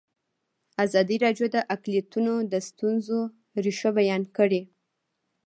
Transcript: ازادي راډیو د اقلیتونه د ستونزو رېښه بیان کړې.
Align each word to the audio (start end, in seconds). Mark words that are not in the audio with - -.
ازادي 0.85 1.15
راډیو 1.25 1.47
د 1.55 1.57
اقلیتونه 1.75 2.31
د 2.51 2.53
ستونزو 2.67 3.17
رېښه 3.63 3.89
بیان 3.99 4.23
کړې. 4.37 4.61